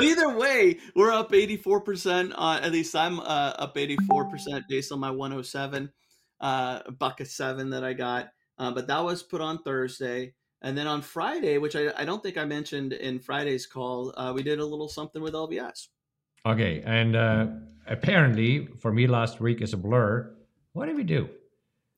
either 0.04 0.38
way, 0.38 0.80
we're 0.96 1.12
up 1.12 1.32
84%. 1.32 2.34
Uh, 2.36 2.60
at 2.62 2.72
least 2.72 2.96
I'm 2.96 3.20
uh, 3.20 3.54
up 3.58 3.76
84% 3.76 4.64
based 4.70 4.92
on 4.92 5.00
my 5.00 5.12
107 5.12 5.92
uh, 6.40 6.92
bucket 6.92 7.28
seven 7.28 7.70
that 7.72 7.84
I 7.84 7.94
got. 7.94 8.30
Uh, 8.58 8.72
but 8.72 8.88
that 8.88 9.04
was 9.04 9.24
put 9.24 9.42
on 9.42 9.62
Thursday. 9.64 10.34
And 10.62 10.78
then 10.78 10.88
on 10.88 11.02
Friday, 11.02 11.58
which 11.58 11.76
I, 11.76 11.92
I 11.96 12.06
don't 12.06 12.22
think 12.22 12.38
I 12.38 12.46
mentioned 12.46 12.94
in 12.94 13.20
Friday's 13.20 13.66
call, 13.66 14.14
uh, 14.18 14.34
we 14.34 14.44
did 14.44 14.60
a 14.60 14.66
little 14.66 14.90
something 14.90 15.22
with 15.22 15.34
LVS. 15.34 15.88
Okay. 16.46 16.82
And 16.86 17.16
uh, 17.16 17.48
apparently, 17.88 18.68
for 18.80 18.92
me 18.92 19.08
last 19.08 19.40
week 19.40 19.62
is 19.62 19.74
a 19.74 19.78
blur. 19.78 20.36
What 20.74 20.86
did 20.88 20.96
we 20.96 21.04
do? 21.04 21.30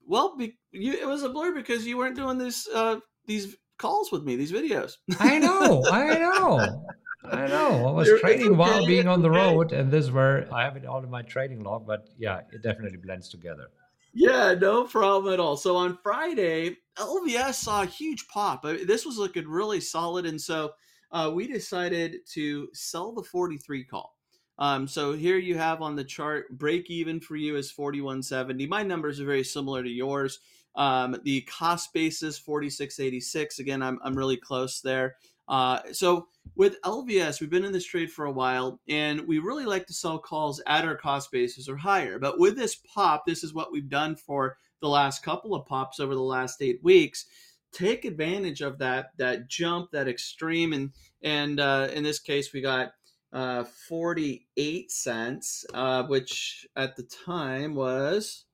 Well, 0.08 0.36
be, 0.36 0.58
you, 0.72 0.94
it 0.94 1.08
was 1.08 1.24
a 1.24 1.30
blur 1.30 1.54
because 1.54 1.86
you 1.86 1.98
weren't 1.98 2.16
doing 2.16 2.38
this 2.38 2.68
uh, 2.74 3.00
these 3.26 3.56
calls 3.82 4.12
with 4.12 4.24
me, 4.24 4.36
these 4.36 4.52
videos. 4.52 4.98
I 5.20 5.40
know, 5.40 5.84
I 5.92 6.18
know, 6.20 6.86
I 7.26 7.48
know. 7.48 7.88
I 7.88 7.92
was 7.92 8.08
You're, 8.08 8.20
trading 8.20 8.48
okay, 8.48 8.56
while 8.56 8.86
being 8.86 9.08
on 9.08 9.22
the 9.22 9.30
okay. 9.30 9.38
road, 9.38 9.72
and 9.74 9.92
this 9.92 10.12
where 10.12 10.48
I 10.54 10.64
have 10.64 10.78
it 10.78 10.86
all 10.86 11.04
in 11.04 11.10
my 11.10 11.24
trading 11.24 11.64
log. 11.64 11.88
But 11.88 12.08
yeah, 12.18 12.42
it 12.54 12.62
definitely 12.62 13.00
blends 13.00 13.30
together. 13.30 13.68
Yeah, 14.14 14.54
no 14.54 14.84
problem 14.84 15.34
at 15.34 15.40
all. 15.40 15.58
So 15.58 15.76
on 15.78 15.98
Friday, 16.04 16.78
LVS 16.98 17.56
saw 17.56 17.84
a 17.84 17.86
huge 17.86 18.28
pop. 18.28 18.64
This 18.64 19.06
was 19.06 19.18
looking 19.18 19.48
really 19.48 19.82
solid, 19.82 20.26
and 20.26 20.40
so 20.40 20.72
uh, 21.12 21.32
we 21.34 21.48
decided 21.48 22.18
to 22.34 22.68
sell 22.74 23.14
the 23.14 23.24
43 23.24 23.84
call. 23.86 24.16
Um, 24.58 24.88
so 24.88 25.14
here 25.14 25.38
you 25.38 25.58
have 25.58 25.82
on 25.82 25.96
the 25.96 26.04
chart, 26.04 26.58
break 26.58 26.90
even 26.92 27.20
for 27.20 27.36
you 27.36 27.56
is 27.56 27.72
4170. 27.72 28.68
My 28.68 28.84
numbers 28.84 29.20
are 29.20 29.26
very 29.26 29.44
similar 29.44 29.82
to 29.82 29.90
yours. 29.90 30.40
Um, 30.76 31.18
the 31.24 31.42
cost 31.42 31.94
basis 31.94 32.38
4686. 32.38 33.60
Again, 33.60 33.84
I'm, 33.84 34.00
I'm 34.04 34.16
really 34.16 34.38
close 34.38 34.82
there. 34.82 35.16
Uh, 35.48 35.80
so 35.92 36.28
with 36.56 36.82
LVS, 36.82 37.42
we've 37.42 37.50
been 37.50 37.66
in 37.66 37.74
this 37.74 37.86
trade 37.86 38.12
for 38.12 38.26
a 38.26 38.32
while, 38.32 38.80
and 38.88 39.28
we 39.28 39.40
really 39.40 39.66
like 39.66 39.86
to 39.88 39.94
sell 39.94 40.18
calls 40.18 40.62
at 40.66 40.86
our 40.86 40.96
cost 40.96 41.32
basis 41.32 41.68
or 41.68 41.76
higher. 41.76 42.20
But 42.20 42.40
with 42.40 42.56
this 42.56 42.76
pop, 42.76 43.26
this 43.26 43.44
is 43.44 43.54
what 43.54 43.72
we've 43.72 43.90
done 43.90 44.16
for 44.16 44.58
the 44.82 44.88
last 44.88 45.24
couple 45.24 45.54
of 45.54 45.66
pops 45.66 46.00
over 46.00 46.16
the 46.16 46.22
last 46.22 46.62
eight 46.62 46.82
weeks. 46.84 47.26
Take 47.74 48.06
advantage 48.06 48.62
of 48.62 48.78
that 48.80 49.12
that 49.18 49.48
jump, 49.48 49.92
that 49.92 50.08
extreme, 50.08 50.74
and 50.74 50.92
and 51.22 51.60
uh, 51.60 51.90
in 51.94 52.04
this 52.04 52.20
case, 52.20 52.54
we 52.54 52.62
got 52.62 52.94
uh, 53.34 53.64
48 53.64 54.92
cents, 54.92 55.66
uh, 55.74 56.04
which 56.04 56.68
at 56.76 56.96
the 56.96 57.04
time 57.04 57.76
was 57.76 58.46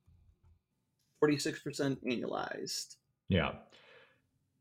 46% 1.23 1.97
annualized. 2.05 2.95
Yeah. 3.29 3.51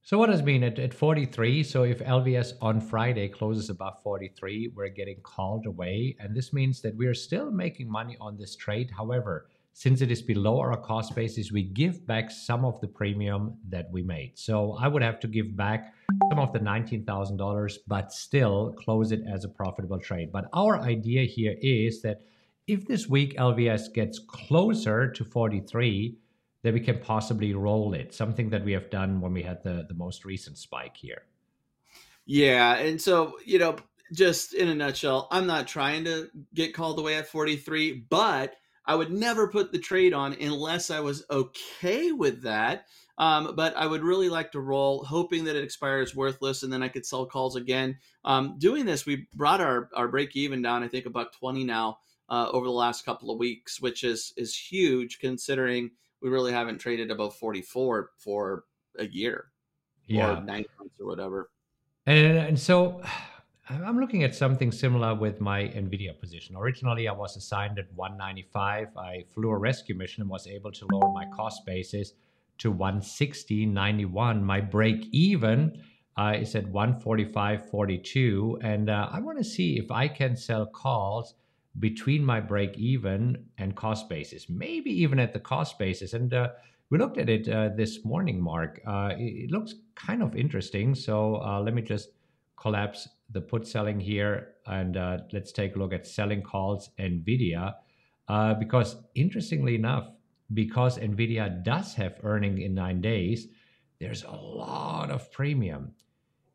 So 0.03 0.19
what 0.19 0.31
does 0.31 0.43
mean 0.43 0.63
at, 0.63 0.79
at 0.79 0.95
43? 0.95 1.65
So 1.65 1.83
if 1.83 1.99
LVS 1.99 2.53
on 2.61 2.81
Friday 2.81 3.29
closes 3.29 3.71
above 3.71 4.01
43, 4.03 4.73
we're 4.75 4.89
getting 4.89 5.21
called 5.23 5.67
away. 5.67 6.17
And 6.21 6.35
this 6.35 6.53
means 6.53 6.81
that 6.83 6.97
we 6.97 7.07
are 7.07 7.15
still 7.15 7.51
making 7.51 7.91
money 7.91 8.17
on 8.21 8.37
this 8.37 8.55
trade. 8.55 8.89
However, 8.97 9.49
since 9.73 10.01
it 10.01 10.11
is 10.11 10.23
below 10.23 10.61
our 10.61 10.77
cost 10.77 11.15
basis, 11.15 11.53
we 11.53 11.65
give 11.65 12.07
back 12.07 12.31
some 12.31 12.65
of 12.65 12.81
the 12.81 12.87
premium 12.87 13.59
that 13.69 13.91
we 13.91 14.03
made. 14.03 14.39
So 14.39 14.79
I 14.81 14.89
would 14.89 15.03
have 15.03 15.21
to 15.21 15.27
give 15.27 15.57
back 15.57 15.93
some 16.31 16.39
of 16.39 16.53
the 16.53 16.61
$19,000, 16.61 17.79
but 17.89 18.13
still 18.13 18.73
close 18.79 19.13
it 19.13 19.23
as 19.29 19.45
a 19.45 19.49
profitable 19.49 19.99
trade. 19.99 20.31
But 20.33 20.45
our 20.55 20.81
idea 20.81 21.25
here 21.25 21.57
is 21.61 22.01
that 22.03 22.23
if 22.67 22.87
this 22.87 23.09
week 23.09 23.37
LVS 23.37 23.93
gets 23.93 24.19
closer 24.19 25.11
to 25.11 25.25
43, 25.25 26.17
then 26.63 26.75
we 26.75 26.81
can 26.81 26.99
possibly 26.99 27.55
roll 27.55 27.95
it, 27.95 28.15
something 28.15 28.51
that 28.51 28.65
we 28.65 28.73
have 28.73 28.91
done 28.91 29.21
when 29.21 29.33
we 29.33 29.43
had 29.43 29.63
the, 29.63 29.87
the 29.89 29.95
most 29.95 30.25
recent 30.25 30.59
spike 30.59 30.97
here. 30.97 31.23
Yeah. 32.25 32.75
And 32.77 33.01
so, 33.01 33.39
you 33.45 33.59
know, 33.59 33.77
just 34.13 34.55
in 34.55 34.69
a 34.69 34.75
nutshell, 34.75 35.29
I'm 35.31 35.47
not 35.47 35.69
trying 35.69 36.05
to 36.05 36.29
get 36.55 36.75
called 36.75 36.99
away 36.99 37.17
at 37.17 37.29
43, 37.29 38.07
but 38.09 38.55
I 38.85 38.95
would 38.95 39.11
never 39.11 39.49
put 39.49 39.73
the 39.73 39.79
trade 39.79 40.13
on 40.13 40.35
unless 40.41 40.91
I 40.91 41.01
was 41.01 41.25
okay 41.31 42.13
with 42.13 42.43
that. 42.43 42.87
Um, 43.19 43.55
but 43.57 43.75
I 43.77 43.87
would 43.87 44.03
really 44.03 44.29
like 44.29 44.53
to 44.53 44.61
roll, 44.61 45.03
hoping 45.03 45.45
that 45.45 45.57
it 45.57 45.65
expires 45.65 46.15
worthless, 46.15 46.63
and 46.63 46.73
then 46.73 46.83
I 46.83 46.89
could 46.89 47.07
sell 47.07 47.25
calls 47.25 47.57
again. 47.57 47.97
Um, 48.25 48.57
doing 48.59 48.85
this, 48.85 49.07
we 49.07 49.27
brought 49.35 49.63
our 49.63 49.89
our 49.97 50.07
break 50.07 50.37
even 50.37 50.61
down. 50.61 50.83
I 50.83 50.89
think 50.89 51.07
about 51.07 51.33
twenty 51.33 51.65
now 51.65 51.99
uh, 52.29 52.49
over 52.51 52.67
the 52.67 52.73
last 52.73 53.07
couple 53.07 53.31
of 53.31 53.39
weeks, 53.39 53.81
which 53.81 54.05
is 54.05 54.35
is 54.37 54.55
huge 54.55 55.19
considering 55.19 55.93
we 56.27 56.33
really 56.33 56.51
haven't 56.51 56.79
traded 56.79 57.13
above 57.13 57.37
forty 57.37 57.63
four 57.63 58.11
for 58.19 58.65
a 58.99 59.07
year, 59.07 59.53
yeah, 60.07 60.39
or 60.39 60.43
nine 60.43 60.65
months 60.77 60.97
or 60.99 61.07
whatever. 61.07 61.51
And, 62.05 62.37
and 62.37 62.59
so 62.59 63.01
I'm 63.69 64.01
looking 64.01 64.25
at 64.25 64.35
something 64.35 64.73
similar 64.73 65.15
with 65.15 65.41
my 65.41 65.63
NVIDIA 65.63 66.19
position. 66.19 66.57
Originally, 66.57 67.07
I 67.07 67.13
was 67.13 67.37
assigned 67.37 67.79
at 67.79 67.87
195. 67.95 68.89
I 68.97 69.25
flew 69.33 69.51
a 69.51 69.57
rescue 69.57 69.95
mission 69.95 70.23
and 70.23 70.29
was 70.31 70.49
able 70.49 70.73
to 70.73 70.87
lower 70.91 71.13
my 71.13 71.27
cost 71.27 71.65
basis 71.65 72.15
to 72.59 72.75
160.91. 72.75 74.43
My 74.43 74.61
break 74.61 75.07
even 75.13 75.81
uh, 76.17 76.35
is 76.37 76.57
at 76.57 76.65
145.42. 76.67 78.65
And 78.65 78.91
uh, 78.91 79.09
I 79.13 79.21
want 79.21 79.39
to 79.39 79.45
see 79.45 79.79
if 79.79 79.93
I 79.93 80.09
can 80.09 80.37
sell 80.37 80.67
calls 80.67 81.35
between 81.79 82.25
my 82.25 82.41
break 82.41 82.77
even 82.77 83.45
and 83.59 83.75
cost 83.75 84.09
basis, 84.09 84.49
maybe 84.49 84.91
even 84.91 85.19
at 85.19 85.33
the 85.33 85.41
cost 85.41 85.79
basis. 85.79 86.15
And 86.15 86.33
uh, 86.33 86.51
we 86.91 86.99
looked 86.99 87.19
at 87.19 87.29
it 87.29 87.49
uh, 87.49 87.71
this 87.77 88.05
morning, 88.05 88.41
Mark. 88.41 88.81
Uh, 88.87 89.11
it, 89.19 89.45
it, 89.45 89.51
looks 89.51 89.75
kind 89.95 90.23
of 90.23 90.37
interesting. 90.37 90.95
So 90.95 91.37
uh, 91.43 91.61
let 91.61 91.75
me 91.75 91.83
just 91.83 92.11
collapse 92.57 93.09
the 93.31 93.41
put 93.41 93.67
selling 93.67 94.01
here 94.01 94.55
and 94.67 94.97
uh, 94.97 95.19
let's 95.33 95.53
take 95.53 95.77
a 95.77 95.79
look 95.79 95.93
at 95.93 96.07
selling 96.07 96.43
calls 96.43 96.91
nvidia 96.99 97.75
uh, 98.29 98.55
because 98.55 98.97
interestingly 99.15 99.75
enough 99.75 100.09
because 100.55 100.99
nvidia 100.99 101.63
does 101.65 101.95
have 101.95 102.19
earning 102.23 102.61
in 102.61 102.75
nine 102.75 103.01
days 103.01 103.49
there's 104.01 104.25
a 104.25 104.31
lot 104.37 105.11
of 105.11 105.31
premium 105.33 105.93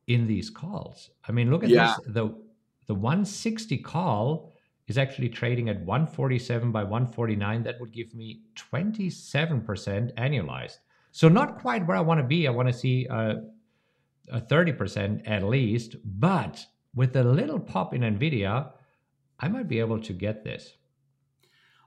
in 0.07 0.27
these 0.27 0.49
calls 0.49 1.09
i 1.27 1.31
mean 1.31 1.51
look 1.51 1.63
at 1.63 1.69
yeah. 1.69 1.95
this 1.97 2.13
the 2.13 2.33
the 2.87 2.95
160 2.95 3.77
call 3.79 4.51
is 4.87 4.97
actually 4.97 5.29
trading 5.29 5.69
at 5.69 5.79
147 5.81 6.71
by 6.71 6.83
149 6.83 7.63
that 7.63 7.79
would 7.79 7.91
give 7.91 8.13
me 8.13 8.41
27% 8.55 10.13
annualized 10.15 10.77
so 11.11 11.27
not 11.27 11.59
quite 11.59 11.85
where 11.87 11.97
i 11.97 12.01
want 12.01 12.19
to 12.19 12.25
be 12.25 12.47
i 12.47 12.51
want 12.51 12.67
to 12.67 12.73
see 12.73 13.07
a 14.31 14.39
30% 14.39 15.21
at 15.25 15.43
least. 15.43 15.95
But 16.03 16.65
with 16.95 17.15
a 17.15 17.23
little 17.23 17.59
pop 17.59 17.93
in 17.93 18.01
NVIDIA, 18.01 18.71
I 19.39 19.47
might 19.47 19.67
be 19.67 19.79
able 19.79 19.99
to 20.01 20.13
get 20.13 20.43
this. 20.43 20.73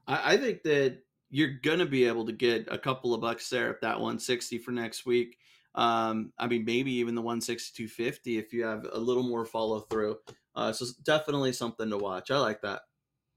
I 0.07 0.37
think 0.37 0.63
that 0.65 0.99
you're 1.31 1.59
going 1.63 1.79
to 1.79 1.87
be 1.87 2.05
able 2.05 2.27
to 2.27 2.33
get 2.33 2.69
a 2.71 2.77
couple 2.77 3.15
of 3.15 3.23
bucks 3.23 3.49
there 3.49 3.71
at 3.71 3.81
that 3.81 3.95
160 3.95 4.59
for 4.59 4.71
next 4.71 5.07
week. 5.07 5.39
Um, 5.75 6.33
I 6.39 6.47
mean, 6.47 6.65
maybe 6.65 6.93
even 6.93 7.15
the 7.15 7.23
162.50 7.23 8.39
if 8.39 8.53
you 8.53 8.65
have 8.65 8.87
a 8.93 8.99
little 8.99 9.23
more 9.23 9.47
follow 9.47 9.81
through. 9.81 10.19
Uh, 10.55 10.73
so 10.73 10.87
definitely 11.05 11.53
something 11.53 11.91
to 11.91 11.99
watch. 11.99 12.31
I 12.31 12.39
like 12.39 12.63
that. 12.63 12.83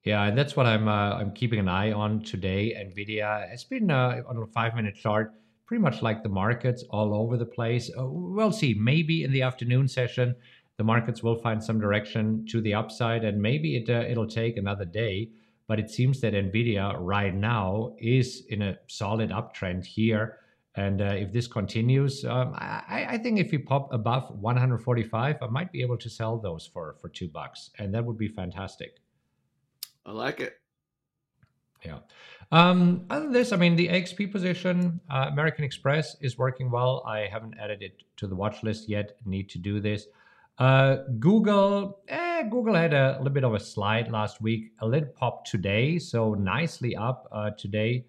Yeah, 0.04 0.24
and 0.24 0.38
that's 0.38 0.56
what 0.56 0.66
I'm 0.66 0.88
uh, 0.88 1.16
I'm 1.16 1.32
keeping 1.34 1.60
an 1.60 1.68
eye 1.68 1.92
on 1.92 2.22
today. 2.22 2.74
Nvidia 2.78 3.50
has 3.50 3.64
been 3.64 3.92
uh, 3.92 4.22
on 4.28 4.38
a 4.38 4.46
five 4.48 4.76
minute 4.76 4.96
chart 4.96 5.34
pretty 5.68 5.82
much 5.82 6.02
like 6.02 6.24
the 6.24 6.30
markets 6.30 6.84
all 6.90 7.14
over 7.14 7.36
the 7.36 7.46
place. 7.46 7.92
Uh, 8.00 8.06
we'll 8.08 8.54
see. 8.54 8.74
Maybe 8.74 9.24
in 9.24 9.32
the 9.32 9.42
afternoon 9.42 9.88
session, 9.88 10.34
the 10.78 10.84
markets 10.84 11.22
will 11.22 11.36
find 11.36 11.62
some 11.62 11.80
direction 11.80 12.46
to 12.50 12.62
the 12.62 12.74
upside, 12.74 13.24
and 13.26 13.42
maybe 13.42 13.76
it 13.76 13.90
uh, 13.90 14.06
it'll 14.08 14.28
take 14.28 14.58
another 14.58 14.86
day. 14.86 15.30
But 15.68 15.80
it 15.80 15.92
seems 15.92 16.22
that 16.22 16.34
Nvidia 16.34 16.96
right 16.98 17.36
now 17.36 17.96
is 18.00 18.46
in 18.48 18.62
a 18.62 18.78
solid 18.88 19.32
uptrend 19.32 19.86
here. 19.86 20.38
And 20.78 21.02
uh, 21.02 21.06
if 21.06 21.34
this 21.34 21.48
continues, 21.48 22.24
um, 22.24 22.54
I, 22.56 23.08
I, 23.10 23.18
think 23.18 23.40
if 23.40 23.52
we 23.52 23.58
pop 23.58 23.92
above 23.92 24.30
145, 24.40 25.38
I 25.42 25.48
might 25.48 25.72
be 25.72 25.82
able 25.82 25.98
to 25.98 26.08
sell 26.08 26.38
those 26.38 26.70
for 26.72 26.96
for 27.02 27.10
two 27.10 27.28
bucks, 27.28 27.72
and 27.80 27.92
that 27.96 28.06
would 28.06 28.18
be 28.18 28.28
fantastic. 28.28 29.00
I 30.06 30.12
like 30.12 30.40
it. 30.40 30.54
Yeah. 31.84 32.00
Um, 32.52 33.06
other 33.10 33.26
than 33.26 33.34
this, 33.34 33.52
I 33.52 33.58
mean, 33.58 33.76
the 33.76 33.88
XP 33.88 34.32
position, 34.32 35.00
uh, 35.10 35.30
American 35.32 35.64
Express 35.64 36.16
is 36.22 36.38
working 36.38 36.70
well. 36.70 37.04
I 37.08 37.28
haven't 37.32 37.56
added 37.60 37.82
it 37.82 38.04
to 38.18 38.28
the 38.28 38.36
watch 38.36 38.62
list 38.62 38.88
yet. 38.88 39.18
Need 39.26 39.50
to 39.50 39.58
do 39.58 39.80
this. 39.80 40.06
Uh, 40.60 40.98
Google, 41.20 42.00
eh, 42.08 42.44
Google 42.44 42.76
had 42.76 42.94
a 42.94 43.18
little 43.18 43.34
bit 43.34 43.44
of 43.44 43.54
a 43.54 43.60
slide 43.60 44.12
last 44.12 44.42
week, 44.42 44.72
a 44.80 44.88
little 44.88 45.10
pop 45.10 45.46
today, 45.46 46.00
so 46.00 46.34
nicely 46.36 46.96
up 46.96 47.28
uh, 47.32 47.50
today. 47.52 48.06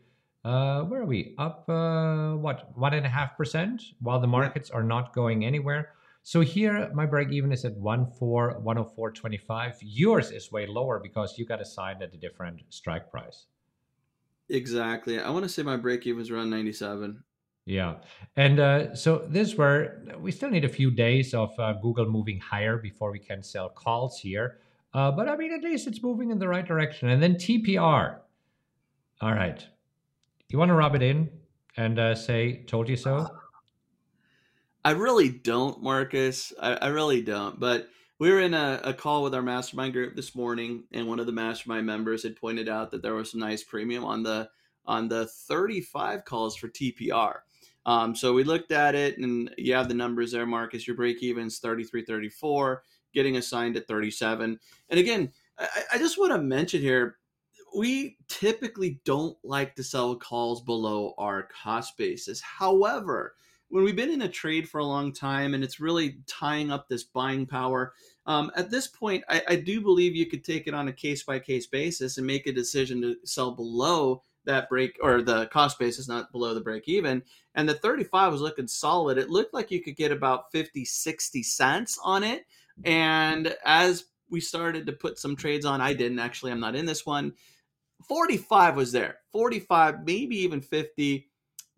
Uh, 0.49 0.83
where 0.85 1.03
are 1.03 1.05
we? 1.05 1.35
Up 1.37 1.69
uh, 1.69 2.33
what 2.33 2.71
one 2.75 2.95
and 2.95 3.05
a 3.05 3.09
half 3.09 3.37
percent, 3.37 3.83
while 4.01 4.19
the 4.19 4.27
markets 4.27 4.71
are 4.71 4.83
not 4.83 5.13
going 5.13 5.45
anywhere. 5.45 5.91
So 6.23 6.41
here, 6.41 6.91
my 6.95 7.05
break 7.05 7.31
even 7.33 7.53
is 7.53 7.67
at 7.67 7.77
104, 7.77 8.63
104.25. 8.65 9.75
Yours 9.83 10.31
is 10.31 10.51
way 10.51 10.67
lower 10.67 11.01
because 11.01 11.37
you 11.37 11.45
got 11.45 11.61
assigned 11.61 12.03
at 12.03 12.15
a 12.15 12.17
different 12.17 12.63
strike 12.71 13.11
price. 13.11 13.45
Exactly. 14.49 15.21
I 15.21 15.29
want 15.29 15.43
to 15.43 15.51
say 15.51 15.63
my 15.63 15.77
break 15.77 16.07
even 16.07 16.23
is 16.23 16.31
around 16.31 16.49
97. 16.49 17.23
Yeah. 17.67 17.97
And 18.37 18.59
uh, 18.59 18.95
so 18.95 19.27
this 19.29 19.55
where 19.55 20.03
we 20.19 20.33
still 20.33 20.49
need 20.49 20.65
a 20.65 20.71
few 20.71 20.91
days 20.91 21.35
of 21.35 21.51
uh, 21.59 21.75
Google 21.75 22.09
moving 22.09 22.41
higher 22.41 22.79
before 22.79 23.13
we 23.13 23.19
can 23.19 23.43
sell 23.43 23.69
calls 23.69 24.19
here. 24.19 24.61
Uh, 24.95 25.11
but 25.11 25.29
I 25.29 25.37
mean, 25.37 25.53
at 25.53 25.63
least 25.63 25.87
it's 25.87 26.03
moving 26.03 26.31
in 26.31 26.39
the 26.39 26.49
right 26.49 26.67
direction. 26.67 27.11
And 27.11 27.23
then 27.23 27.35
TPR. 27.35 28.21
All 29.21 29.35
right. 29.35 29.63
You 30.51 30.59
want 30.59 30.71
to 30.71 30.75
rub 30.75 30.95
it 30.95 31.03
in 31.03 31.29
and 31.77 31.99
uh, 31.99 32.15
say, 32.15 32.65
told 32.65 32.89
you 32.89 32.97
so? 32.97 33.29
I 34.83 34.93
really 34.93 35.29
don't, 35.29 35.83
Markus. 35.83 36.55
I, 36.59 36.73
I 36.75 36.87
really 36.89 37.21
don't. 37.21 37.61
But 37.61 37.91
we 38.19 38.31
were 38.31 38.41
in 38.41 38.55
a, 38.55 38.81
a, 38.83 38.95
call 38.95 39.23
with 39.23 39.35
our 39.35 39.43
mastermind 39.43 39.93
group 39.93 40.17
this 40.17 40.35
morning, 40.35 40.85
and 40.91 41.07
one 41.07 41.21
of 41.21 41.27
the 41.27 41.33
mastermind 41.33 41.85
members 41.85 42.23
had 42.23 42.35
pointed 42.35 42.67
out 42.67 42.91
that 42.93 43.03
there 43.03 43.15
was 43.15 43.31
some 43.31 43.41
nice 43.41 43.63
premium 43.63 44.07
on 44.07 44.23
the 44.23 44.49
on 44.87 45.07
the 45.09 45.27
35 45.27 46.25
calls 46.25 46.57
for 46.57 46.69
TPR. 46.69 47.41
Um, 47.85 48.17
so 48.17 48.33
we 48.33 48.43
looked 48.43 48.73
at 48.73 48.95
it, 48.95 49.19
and 49.19 49.51
you 49.59 49.75
have 49.75 49.89
the 49.89 49.95
numbers 49.95 50.33
there, 50.33 50.47
Markus. 50.47 50.87
Your 50.87 50.97
break 50.97 51.23
even's 51.23 51.59
33, 51.59 52.07
34, 52.07 52.83
getting 53.13 53.37
assigned 53.37 53.77
at 53.77 53.87
37. 53.87 54.59
And 54.89 54.99
again, 54.99 55.31
I, 55.59 55.69
I 55.93 55.99
just 55.99 56.19
want 56.19 56.33
to 56.33 56.39
mention 56.39 56.81
here 56.81 57.19
we 57.77 58.17
typically 58.29 59.01
don't 59.05 59.37
like 59.43 59.75
to 59.77 59.85
sell 59.85 60.17
calls 60.17 60.63
below 60.63 61.15
our 61.19 61.49
cost 61.63 61.97
basis. 61.97 62.41
However, 62.41 63.35
when 63.69 63.85
we've 63.85 63.97
been 63.97 64.11
in 64.11 64.23
a 64.23 64.29
trade 64.29 64.69
for 64.69 64.79
a 64.79 64.85
long 64.85 65.13
time 65.13 65.55
and 65.55 65.63
it's 65.63 65.81
really 65.81 66.19
tying 66.27 66.71
up 66.71 66.89
this 66.89 67.05
buying 67.05 67.47
power, 67.47 67.93
um, 68.27 68.51
at 68.57 68.71
this 68.71 68.87
point, 68.87 69.25
I, 69.29 69.43
I, 69.49 69.57
do 69.57 69.81
believe 69.81 70.17
you 70.17 70.27
could 70.27 70.45
take 70.45 70.67
it 70.67 70.75
on 70.75 70.89
a 70.89 70.93
case 70.93 71.23
by 71.23 71.39
case 71.39 71.67
basis 71.67 72.19
and 72.19 72.27
make 72.27 72.47
a 72.47 72.53
decision 72.53 73.01
to 73.03 73.17
sell 73.25 73.53
below 73.53 74.23
that 74.45 74.69
break 74.69 74.97
or 75.03 75.23
the 75.23 75.47
cost 75.47 75.79
basis, 75.79 76.09
not 76.09 76.33
below 76.33 76.55
the 76.55 76.61
break 76.61 76.89
even. 76.89 77.23
And 77.55 77.69
the 77.69 77.75
35 77.75 78.33
was 78.33 78.41
looking 78.41 78.67
solid. 78.67 79.19
It 79.19 79.31
looked 79.31 79.55
like 79.55 79.71
you 79.71 79.83
could 79.83 79.97
get 79.97 80.13
about 80.13 80.51
50, 80.53 80.85
60 80.85 81.43
cents 81.43 81.99
on 82.03 82.25
it. 82.25 82.47
And 82.85 83.55
as 83.65 84.05
we 84.31 84.41
started 84.41 84.87
to 84.87 84.93
put 84.93 85.19
some 85.19 85.37
trades 85.37 85.65
on, 85.67 85.81
I 85.81 85.93
didn't 85.93 86.19
actually, 86.19 86.53
I'm 86.53 86.61
not 86.61 86.77
in 86.77 86.87
this 86.87 87.05
one. 87.05 87.35
45 88.07 88.77
was 88.77 88.93
there, 88.93 89.19
45, 89.33 90.05
maybe 90.05 90.37
even 90.39 90.61
50 90.61 91.29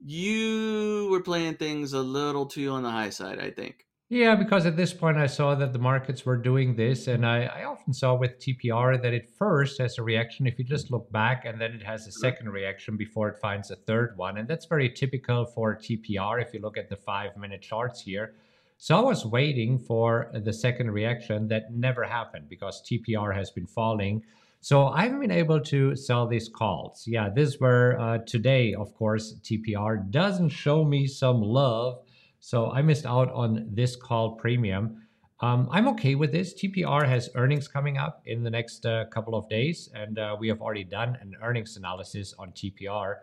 you 0.05 1.09
were 1.11 1.21
playing 1.21 1.55
things 1.55 1.93
a 1.93 2.00
little 2.00 2.47
too 2.47 2.71
on 2.71 2.83
the 2.83 2.91
high 2.91 3.11
side, 3.11 3.39
I 3.39 3.50
think. 3.50 3.87
Yeah, 4.09 4.35
because 4.35 4.67
at 4.67 4.77
this 4.77 4.93
point 4.93 5.19
I 5.19 5.29
saw 5.29 5.55
that 5.55 5.73
the 5.73 5.79
markets 5.79 6.27
were 6.27 6.37
doing 6.37 6.75
this, 6.75 7.07
and 7.07 7.25
I, 7.25 7.45
I 7.45 7.65
often 7.65 7.93
saw 7.93 8.17
with 8.17 8.41
TPR 8.41 9.00
that 9.00 9.12
it 9.12 9.31
first 9.39 9.79
has 9.81 9.99
a 9.99 10.03
reaction 10.03 10.49
if 10.49 10.59
you 10.59 10.65
just 10.65 10.91
look 10.91 11.12
back, 11.12 11.45
and 11.45 11.61
then 11.61 11.73
it 11.73 11.83
has 11.85 12.09
a 12.09 12.12
second 12.12 12.49
reaction 12.49 12.97
before 12.97 13.29
it 13.29 13.39
finds 13.39 13.71
a 13.71 13.77
third 13.77 14.17
one. 14.17 14.39
And 14.39 14.49
that's 14.49 14.67
very 14.67 14.89
typical 14.89 15.47
for 15.47 15.77
TPR 15.77 16.43
if 16.43 16.53
you 16.53 16.61
look 16.61 16.77
at 16.77 16.89
the 16.89 16.97
five 16.97 17.37
minute 17.37 17.62
charts 17.62 18.03
here. 18.03 18.35
So 18.79 18.97
I 18.97 19.00
was 19.00 19.25
waiting 19.25 19.79
for 19.79 20.33
the 20.33 20.53
second 20.53 20.91
reaction 20.91 21.47
that 21.49 21.73
never 21.73 22.03
happened 22.03 22.49
because 22.49 22.83
TPR 22.83 23.33
has 23.37 23.50
been 23.50 23.67
falling 23.67 24.23
so 24.61 24.88
I 24.88 25.05
haven't 25.05 25.21
been 25.21 25.31
able 25.31 25.61
to 25.61 25.97
sell 25.97 26.26
these 26.26 26.49
calls. 26.49 27.05
Yeah, 27.07 27.31
this 27.31 27.59
where 27.59 27.99
uh, 27.99 28.19
today, 28.26 28.75
of 28.75 28.95
course, 28.95 29.35
TPR 29.43 30.11
doesn't 30.11 30.50
show 30.50 30.85
me 30.85 31.06
some 31.06 31.41
love. 31.41 32.00
So 32.41 32.71
I 32.71 32.82
missed 32.82 33.06
out 33.06 33.30
on 33.32 33.69
this 33.73 33.97
call 33.97 34.37
premium. 34.37 35.02
Um, 35.41 35.69
I'm 35.73 35.89
okay 35.89 36.15
with 36.15 36.32
this. 36.32 36.52
TPR 36.52 37.08
has 37.08 37.30
earnings 37.35 37.69
coming 37.69 37.97
up 37.97 38.23
in 38.26 38.43
the 38.43 38.50
next 38.50 38.85
uh, 38.85 39.06
couple 39.06 39.35
of 39.35 39.49
days, 39.49 39.89
and 39.95 40.19
uh, 40.19 40.37
we 40.39 40.49
have 40.49 40.61
already 40.61 40.85
done 40.85 41.17
an 41.23 41.35
earnings 41.43 41.78
analysis 41.78 42.35
on 42.39 42.52
TPR 42.52 43.17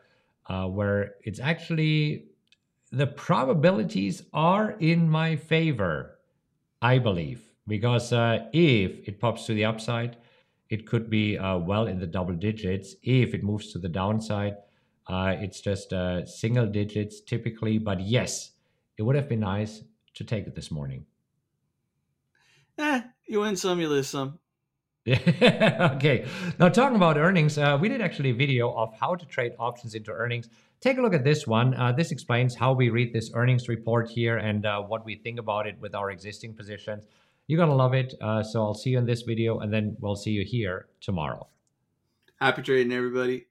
uh, 0.47 0.65
where 0.65 1.15
it's 1.23 1.39
actually 1.39 2.25
the 2.91 3.05
probabilities 3.05 4.23
are 4.33 4.71
in 4.79 5.07
my 5.07 5.35
favor, 5.35 6.17
I 6.81 6.97
believe, 6.97 7.43
because 7.67 8.11
uh, 8.11 8.47
if 8.53 9.07
it 9.07 9.19
pops 9.19 9.45
to 9.45 9.53
the 9.53 9.65
upside, 9.65 10.17
it 10.69 10.87
could 10.87 11.09
be 11.09 11.37
uh, 11.37 11.57
well 11.57 11.87
in 11.87 11.99
the 11.99 12.07
double 12.07 12.33
digits. 12.33 12.95
If 13.03 13.33
it 13.33 13.43
moves 13.43 13.71
to 13.71 13.79
the 13.79 13.89
downside, 13.89 14.55
uh, 15.07 15.35
it's 15.39 15.61
just 15.61 15.93
uh, 15.93 16.25
single 16.25 16.67
digits 16.67 17.21
typically. 17.21 17.77
But 17.77 18.01
yes, 18.01 18.51
it 18.97 19.03
would 19.03 19.15
have 19.15 19.29
been 19.29 19.41
nice 19.41 19.83
to 20.15 20.23
take 20.23 20.47
it 20.47 20.55
this 20.55 20.71
morning. 20.71 21.05
Eh, 22.77 23.01
you 23.27 23.39
win 23.39 23.55
some, 23.55 23.79
you 23.79 23.89
lose 23.89 24.07
some. 24.07 24.39
okay. 25.07 26.25
Now, 26.59 26.67
talking 26.67 26.97
about 26.97 27.17
earnings, 27.17 27.57
uh, 27.57 27.77
we 27.79 27.87
did 27.87 28.01
actually 28.01 28.31
a 28.31 28.35
video 28.35 28.73
of 28.73 28.93
how 28.93 29.15
to 29.15 29.25
trade 29.25 29.53
options 29.57 29.95
into 29.95 30.11
earnings. 30.11 30.49
Take 30.81 30.97
a 30.97 31.01
look 31.01 31.13
at 31.13 31.23
this 31.23 31.47
one. 31.47 31.73
Uh, 31.73 31.93
this 31.93 32.11
explains 32.11 32.55
how 32.55 32.73
we 32.73 32.89
read 32.89 33.13
this 33.13 33.31
earnings 33.33 33.69
report 33.69 34.09
here 34.09 34.37
and 34.37 34.65
uh, 34.65 34.81
what 34.81 35.05
we 35.05 35.15
think 35.15 35.39
about 35.39 35.65
it 35.65 35.79
with 35.79 35.95
our 35.95 36.11
existing 36.11 36.53
positions. 36.53 37.05
You're 37.47 37.57
going 37.57 37.69
to 37.69 37.75
love 37.75 37.93
it. 37.93 38.13
Uh, 38.21 38.43
so 38.43 38.61
I'll 38.61 38.73
see 38.73 38.91
you 38.91 38.97
in 38.97 39.05
this 39.05 39.21
video 39.21 39.59
and 39.59 39.73
then 39.73 39.95
we'll 39.99 40.15
see 40.15 40.31
you 40.31 40.43
here 40.45 40.87
tomorrow. 41.01 41.47
Happy 42.39 42.61
trading, 42.61 42.93
everybody. 42.93 43.46